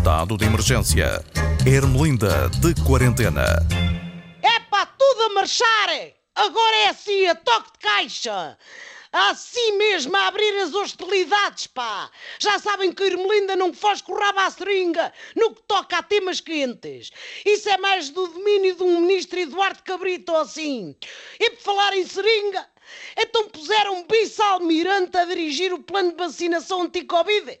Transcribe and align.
Estado 0.00 0.38
de 0.38 0.46
emergência. 0.46 1.22
Ermelinda 1.66 2.48
de 2.48 2.74
quarentena. 2.86 3.44
É 4.42 4.58
pá, 4.70 4.86
tudo 4.86 5.24
a 5.24 5.28
marchar! 5.34 5.90
Agora 6.34 6.76
é 6.76 6.88
assim, 6.88 7.26
a 7.26 7.34
toque 7.34 7.72
de 7.72 7.78
caixa! 7.80 8.56
Assim 9.12 9.76
mesmo, 9.76 10.16
a 10.16 10.28
abrir 10.28 10.58
as 10.62 10.72
hostilidades, 10.72 11.66
pá! 11.66 12.10
Já 12.38 12.58
sabem 12.58 12.92
que 12.92 13.02
a 13.02 13.06
Irmelinda 13.08 13.54
não 13.54 13.74
foge 13.74 14.02
com 14.02 14.12
o 14.12 14.18
rabo 14.18 14.38
à 14.38 14.50
seringa 14.50 15.12
no 15.36 15.54
que 15.54 15.62
toca 15.64 15.98
a 15.98 16.02
temas 16.02 16.40
quentes. 16.40 17.10
Isso 17.44 17.68
é 17.68 17.76
mais 17.76 18.08
do 18.08 18.26
domínio 18.26 18.76
de 18.76 18.82
um 18.82 19.02
ministro 19.02 19.38
Eduardo 19.38 19.82
Cabrito 19.82 20.34
assim. 20.34 20.96
E 21.38 21.50
por 21.50 21.60
falar 21.60 21.92
em 21.92 22.06
seringa, 22.06 22.66
então 23.18 23.50
puseram 23.50 23.98
um 23.98 24.06
vice-almirante 24.10 25.18
a 25.18 25.26
dirigir 25.26 25.74
o 25.74 25.82
plano 25.82 26.12
de 26.12 26.16
vacinação 26.16 26.84
anti-Covid? 26.84 27.60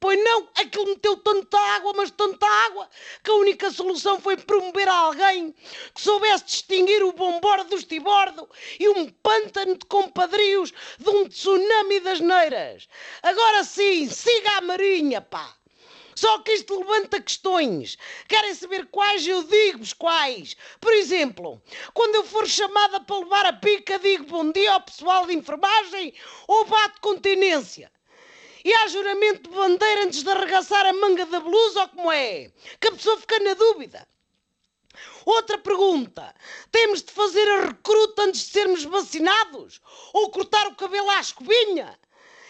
Pois 0.00 0.18
não, 0.24 0.48
aquilo 0.54 0.86
meteu 0.86 1.14
tanta 1.18 1.58
água, 1.58 1.92
mas 1.94 2.10
tanta 2.10 2.46
água, 2.46 2.88
que 3.22 3.30
a 3.30 3.34
única 3.34 3.70
solução 3.70 4.18
foi 4.18 4.34
promover 4.34 4.88
a 4.88 4.94
alguém 4.94 5.52
que 5.94 6.00
soubesse 6.00 6.44
distinguir 6.46 7.02
o 7.04 7.12
bom 7.12 7.38
bordo 7.38 7.68
do 7.68 7.76
estibordo 7.76 8.48
e 8.78 8.88
um 8.88 9.10
pântano 9.10 9.76
de 9.76 9.84
compadrios 9.84 10.72
de 10.98 11.10
um 11.10 11.28
tsunami 11.28 12.00
das 12.00 12.18
neiras. 12.18 12.88
Agora 13.22 13.62
sim, 13.62 14.08
siga 14.08 14.56
a 14.56 14.60
marinha, 14.62 15.20
pá! 15.20 15.54
Só 16.14 16.38
que 16.38 16.52
isto 16.52 16.78
levanta 16.78 17.20
questões. 17.20 17.98
Querem 18.26 18.54
saber 18.54 18.86
quais? 18.86 19.26
Eu 19.26 19.42
digo-vos 19.42 19.92
quais. 19.92 20.56
Por 20.80 20.92
exemplo, 20.94 21.62
quando 21.92 22.14
eu 22.14 22.24
for 22.24 22.46
chamada 22.46 23.00
para 23.00 23.18
levar 23.18 23.46
a 23.46 23.52
pica, 23.52 23.98
digo 23.98 24.24
bom 24.24 24.50
dia 24.50 24.72
ao 24.72 24.80
pessoal 24.80 25.26
de 25.26 25.34
enfermagem 25.34 26.14
ou 26.48 26.64
bato 26.64 27.00
continência? 27.02 27.92
E 28.64 28.72
há 28.74 28.88
juramento 28.88 29.48
de 29.48 29.56
bandeira 29.56 30.04
antes 30.04 30.22
de 30.22 30.30
arregaçar 30.30 30.84
a 30.86 30.92
manga 30.92 31.24
da 31.26 31.40
blusa 31.40 31.82
ou 31.82 31.88
como 31.88 32.12
é? 32.12 32.50
Que 32.80 32.88
a 32.88 32.92
pessoa 32.92 33.18
fica 33.18 33.38
na 33.40 33.54
dúvida. 33.54 34.06
Outra 35.24 35.58
pergunta: 35.58 36.34
temos 36.70 37.02
de 37.02 37.12
fazer 37.12 37.48
a 37.48 37.66
recruta 37.66 38.22
antes 38.22 38.46
de 38.46 38.52
sermos 38.52 38.84
vacinados? 38.84 39.80
Ou 40.12 40.30
cortar 40.30 40.66
o 40.68 40.74
cabelo 40.74 41.08
à 41.10 41.20
escovinha? 41.20 41.98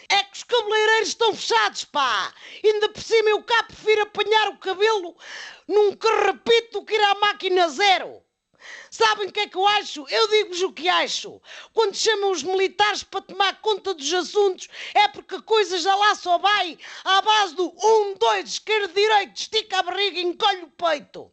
É 0.09 0.23
que 0.23 0.37
os 0.37 0.43
cabeleireiros 0.43 1.09
estão 1.09 1.33
fechados, 1.33 1.85
pá! 1.85 2.33
Ainda 2.63 2.89
por 2.89 3.01
cima 3.01 3.29
eu 3.29 3.41
cá 3.43 3.63
prefiro 3.63 4.01
apanhar 4.01 4.49
o 4.49 4.57
cabelo 4.57 5.15
num 5.67 5.95
carrapito 5.95 6.83
que 6.83 6.93
ir 6.93 7.01
à 7.01 7.15
máquina 7.15 7.69
zero. 7.69 8.21
Sabem 8.89 9.27
o 9.27 9.31
que 9.31 9.41
é 9.41 9.47
que 9.47 9.57
eu 9.57 9.67
acho? 9.67 10.05
Eu 10.09 10.27
digo-vos 10.27 10.61
o 10.61 10.73
que 10.73 10.87
acho. 10.89 11.41
Quando 11.73 11.95
chamam 11.95 12.31
os 12.31 12.43
militares 12.43 13.03
para 13.03 13.21
tomar 13.21 13.61
conta 13.61 13.93
dos 13.93 14.13
assuntos, 14.13 14.67
é 14.93 15.07
porque 15.07 15.35
a 15.35 15.41
coisa 15.41 15.77
já 15.79 15.95
lá 15.95 16.15
só 16.15 16.37
vai 16.37 16.77
à 17.03 17.21
base 17.21 17.55
do 17.55 17.67
um, 17.67 18.13
dois, 18.15 18.49
esquerdo, 18.49 18.93
direito, 18.93 19.37
estica 19.37 19.79
a 19.79 19.83
barriga 19.83 20.19
encolhe 20.19 20.63
o 20.63 20.67
peito. 20.69 21.31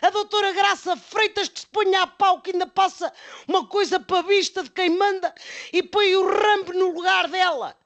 A 0.00 0.10
doutora 0.10 0.52
Graça 0.52 0.96
Freitas 0.96 1.48
que 1.48 1.60
se 1.60 1.66
põe 1.66 1.94
a 1.96 2.06
pau 2.06 2.40
que 2.40 2.52
ainda 2.52 2.66
passa 2.66 3.12
uma 3.46 3.66
coisa 3.66 3.98
para 3.98 4.20
a 4.20 4.22
vista 4.22 4.62
de 4.62 4.70
quem 4.70 4.90
manda 4.90 5.34
e 5.72 5.82
põe 5.82 6.14
o 6.14 6.26
rambo 6.26 6.72
no 6.72 6.92
lugar 6.92 7.28
dela. 7.28 7.76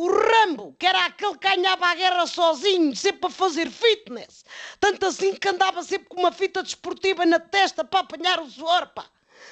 O 0.00 0.08
Rambo, 0.12 0.76
que 0.78 0.86
era 0.86 1.06
aquele 1.06 1.36
que 1.36 1.48
ganhava 1.48 1.86
a 1.86 1.94
guerra 1.96 2.24
sozinho, 2.24 2.94
sempre 2.94 3.26
a 3.26 3.30
fazer 3.30 3.68
fitness. 3.68 4.44
Tanto 4.78 5.04
assim 5.04 5.34
que 5.34 5.48
andava 5.48 5.82
sempre 5.82 6.08
com 6.08 6.20
uma 6.20 6.30
fita 6.30 6.62
desportiva 6.62 7.26
na 7.26 7.40
testa 7.40 7.82
para 7.82 7.98
apanhar 7.98 8.38
o 8.40 8.48
suor, 8.48 8.86
pá. 8.94 9.04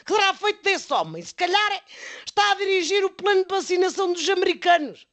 Que 0.05 0.12
será 0.14 0.33
feito 0.34 0.62
desse 0.62 0.92
homem? 0.92 1.20
Se 1.20 1.34
calhar 1.34 1.72
é, 1.72 1.83
está 2.25 2.53
a 2.53 2.55
dirigir 2.55 3.05
o 3.05 3.11
plano 3.11 3.42
de 3.42 3.53
vacinação 3.53 4.12
dos 4.12 4.28
americanos. 4.28 5.05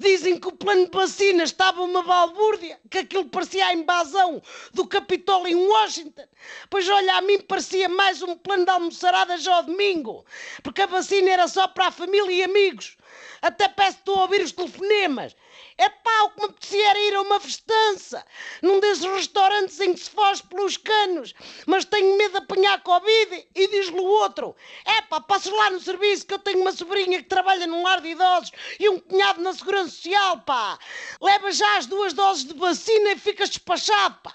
Dizem 0.00 0.40
que 0.40 0.48
o 0.48 0.52
plano 0.52 0.86
de 0.86 0.96
vacina 0.96 1.42
estava 1.42 1.82
uma 1.82 2.02
balbúrdia, 2.02 2.80
que 2.90 2.96
aquilo 3.00 3.26
parecia 3.26 3.66
a 3.66 3.74
invasão 3.74 4.42
do 4.72 4.86
Capitólio 4.86 5.48
em 5.48 5.68
Washington. 5.68 6.26
Pois 6.70 6.88
olha, 6.88 7.16
a 7.16 7.20
mim 7.20 7.38
parecia 7.42 7.86
mais 7.86 8.22
um 8.22 8.34
plano 8.34 8.64
de 8.64 8.70
almoçarada 8.70 9.36
já 9.36 9.56
ao 9.56 9.64
domingo, 9.64 10.24
porque 10.62 10.80
a 10.80 10.86
vacina 10.86 11.28
era 11.28 11.46
só 11.48 11.68
para 11.68 11.88
a 11.88 11.90
família 11.90 12.32
e 12.32 12.42
amigos. 12.42 12.96
Até 13.42 13.68
peço 13.68 13.96
que 13.96 14.00
estou 14.00 14.16
a 14.16 14.22
ouvir 14.22 14.40
os 14.40 14.52
telefonemas. 14.52 15.36
É 15.76 15.88
pá, 15.88 16.22
o 16.24 16.30
que 16.30 16.40
me 16.40 16.46
apetecia 16.46 16.90
era 16.90 17.00
ir 17.00 17.14
a 17.14 17.22
uma 17.22 17.40
festança, 17.40 18.24
num 18.62 18.80
desses 18.80 19.04
restaurantes 19.04 19.80
em 19.80 19.94
que 19.94 20.00
se 20.00 20.10
foge 20.10 20.42
pelos 20.42 20.76
canos, 20.76 21.34
mas 21.66 21.86
tenho 21.86 22.18
medo 22.18 22.32
de 22.32 22.36
apanhar 22.38 22.82
Covid 22.82 23.48
e 23.54 23.68
diz-lhe 23.68 23.98
o 23.98 24.04
outro: 24.04 24.54
é 24.84 25.00
pá, 25.02 25.20
passes 25.20 25.50
lá 25.50 25.70
no 25.70 25.80
serviço 25.80 26.26
que 26.26 26.34
eu 26.34 26.38
tenho 26.38 26.60
uma 26.60 26.72
sobrinha 26.72 27.18
que 27.22 27.28
trabalha 27.28 27.66
num 27.66 27.82
lar 27.82 28.00
de 28.00 28.08
idosos 28.08 28.52
e 28.78 28.88
um 28.90 28.98
cunhado 28.98 29.40
na 29.40 29.54
Segurança 29.54 29.89
Social, 29.90 30.40
pá. 30.40 30.78
Leva 31.20 31.52
já 31.52 31.76
as 31.76 31.86
duas 31.86 32.12
doses 32.12 32.44
de 32.44 32.54
vacina 32.54 33.12
e 33.12 33.18
ficas 33.18 33.50
despachado, 33.50 34.18
pá. 34.22 34.34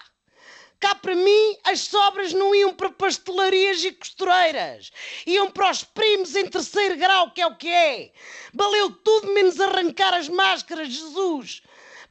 Cá 0.78 0.94
para 0.94 1.14
mim, 1.14 1.56
as 1.64 1.80
sobras 1.80 2.34
não 2.34 2.54
iam 2.54 2.74
para 2.74 2.90
pastelarias 2.90 3.82
e 3.82 3.92
costureiras. 3.92 4.90
Iam 5.26 5.50
para 5.50 5.70
os 5.70 5.82
primos 5.82 6.36
em 6.36 6.46
terceiro 6.46 6.96
grau, 6.96 7.30
que 7.30 7.40
é 7.40 7.46
o 7.46 7.56
que 7.56 7.68
é. 7.68 8.12
Valeu 8.52 8.90
tudo 8.90 9.32
menos 9.32 9.58
arrancar 9.58 10.12
as 10.12 10.28
máscaras, 10.28 10.88
Jesus. 10.88 11.62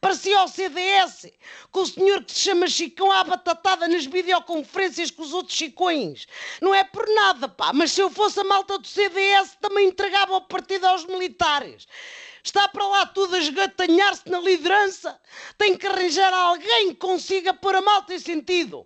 Parecia 0.02 0.38
ao 0.38 0.48
CDS, 0.48 1.32
com 1.72 1.82
o 1.82 1.86
senhor 1.86 2.24
que 2.24 2.32
se 2.32 2.42
chama 2.42 2.68
Chicão 2.68 3.12
à 3.12 3.24
batatada 3.24 3.88
nas 3.88 4.06
videoconferências 4.06 5.10
com 5.10 5.24
os 5.24 5.34
outros 5.34 5.58
chicões. 5.58 6.28
Não 6.62 6.76
é 6.76 6.84
por 6.84 7.08
nada, 7.08 7.48
pá, 7.48 7.72
mas 7.74 7.92
se 7.92 8.02
eu 8.02 8.10
fosse 8.10 8.40
a 8.40 8.44
malta 8.44 8.78
do 8.78 8.88
CDS 8.88 9.58
também 9.62 9.88
entregava 9.88 10.36
o 10.36 10.42
partido 10.42 10.86
aos 10.86 11.06
militares. 11.06 11.88
Está 12.46 12.68
para 12.68 12.88
lá 12.88 13.08
tudo 13.08 13.36
a 13.36 13.40
esgatanhar-se 13.40 14.30
na 14.30 14.40
liderança. 14.40 15.20
Tem 15.58 15.76
que 15.76 15.88
arranjar 15.88 16.32
alguém 16.32 16.90
que 16.90 17.00
consiga 17.00 17.56
pôr 17.56 17.76
a 17.76 17.82
malta 17.82 18.14
em 18.14 18.20
sentido. 18.20 18.86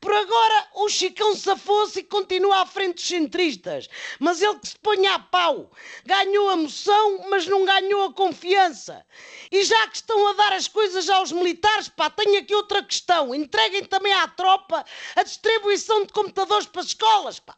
Por 0.00 0.12
agora, 0.14 0.68
o 0.76 0.88
Chicão 0.88 1.34
safou-se 1.34 1.98
e 1.98 2.04
continua 2.04 2.60
à 2.60 2.66
frente 2.66 2.94
dos 2.94 3.08
centristas. 3.08 3.90
Mas 4.20 4.40
ele 4.40 4.60
que 4.60 4.68
se 4.68 4.78
põe 4.78 5.08
a 5.08 5.18
pau. 5.18 5.72
Ganhou 6.06 6.50
a 6.50 6.56
moção, 6.56 7.28
mas 7.28 7.48
não 7.48 7.64
ganhou 7.64 8.04
a 8.04 8.12
confiança. 8.12 9.04
E 9.50 9.64
já 9.64 9.88
que 9.88 9.96
estão 9.96 10.28
a 10.28 10.34
dar 10.34 10.52
as 10.52 10.68
coisas 10.68 11.10
aos 11.10 11.32
militares, 11.32 11.88
pá, 11.88 12.08
tenho 12.10 12.38
aqui 12.38 12.54
outra 12.54 12.80
questão. 12.80 13.34
Entreguem 13.34 13.84
também 13.84 14.12
à 14.12 14.28
tropa 14.28 14.84
a 15.16 15.22
distribuição 15.24 16.06
de 16.06 16.12
computadores 16.12 16.68
para 16.68 16.80
as 16.80 16.86
escolas, 16.86 17.40
pá 17.40 17.56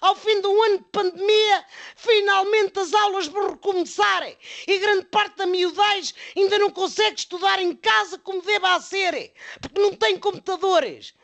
ao 0.00 0.14
fim 0.14 0.40
de 0.40 0.46
um 0.46 0.62
ano 0.62 0.78
de 0.78 0.84
pandemia, 0.84 1.66
finalmente 1.96 2.78
as 2.78 2.92
aulas 2.92 3.26
vão 3.26 3.50
recomeçarem 3.50 4.36
e 4.66 4.78
grande 4.78 5.06
parte 5.06 5.36
da 5.36 5.46
miudez 5.46 6.14
ainda 6.36 6.58
não 6.58 6.70
consegue 6.70 7.18
estudar 7.18 7.58
em 7.58 7.74
casa 7.74 8.18
como 8.18 8.42
deva 8.42 8.80
ser, 8.80 9.32
porque 9.60 9.80
não 9.80 9.94
tem 9.94 10.18
computadores. 10.18 11.14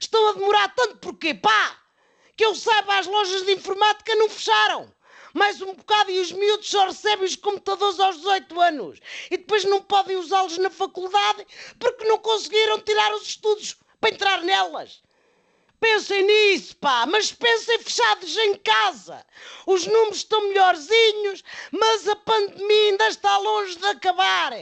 Estão 0.00 0.28
a 0.28 0.32
demorar 0.32 0.74
tanto 0.74 0.98
porquê? 0.98 1.34
Pá! 1.34 1.78
Que 2.36 2.44
eu 2.44 2.54
saiba, 2.54 2.98
as 2.98 3.06
lojas 3.06 3.44
de 3.44 3.52
informática 3.52 4.14
não 4.14 4.28
fecharam. 4.28 4.94
Mais 5.34 5.60
um 5.60 5.74
bocado 5.74 6.10
e 6.10 6.20
os 6.20 6.32
miúdos 6.32 6.70
só 6.70 6.86
recebem 6.86 7.26
os 7.26 7.36
computadores 7.36 7.98
aos 7.98 8.16
18 8.16 8.60
anos. 8.60 9.00
E 9.30 9.36
depois 9.36 9.64
não 9.64 9.82
podem 9.82 10.16
usá-los 10.16 10.56
na 10.58 10.70
faculdade 10.70 11.46
porque 11.78 12.04
não 12.04 12.18
conseguiram 12.18 12.80
tirar 12.80 13.12
os 13.14 13.22
estudos 13.22 13.76
para 14.00 14.10
entrar 14.10 14.42
nelas. 14.42 15.02
Pensem 15.80 16.26
nisso, 16.26 16.76
pá, 16.76 17.06
mas 17.06 17.30
pensem 17.30 17.78
fechados 17.78 18.36
em 18.36 18.56
casa. 18.56 19.24
Os 19.66 19.86
números 19.86 20.18
estão 20.18 20.48
melhorzinhos, 20.48 21.44
mas 21.70 22.08
a 22.08 22.16
pandemia 22.16 22.90
ainda 22.90 23.08
está 23.08 23.36
longe 23.38 23.76
de 23.76 23.86
acabar. 23.86 24.52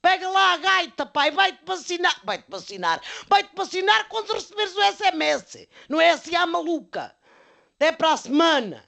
Pega 0.00 0.28
lá 0.28 0.52
a 0.52 0.56
gaita, 0.56 1.04
pai, 1.04 1.30
vai-te 1.30 1.58
vacinar. 1.66 2.20
Vai-te 2.24 2.44
vacinar. 2.48 3.00
Vai-te 3.28 3.50
vacinar 3.54 4.08
quando 4.08 4.32
receberes 4.32 4.74
o 4.74 4.82
SMS. 4.92 5.68
Não 5.88 6.00
é 6.00 6.10
assim 6.10 6.34
a 6.34 6.46
maluca. 6.46 7.14
Até 7.76 7.92
para 7.92 8.12
a 8.12 8.16
semana. 8.16 8.84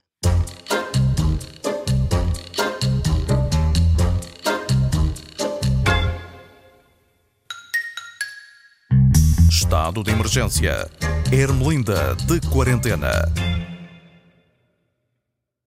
Estado 9.51 10.03
de 10.03 10.11
emergência. 10.11 10.91
Ermelinda 11.33 12.17
de 12.27 12.41
quarentena. 12.41 13.50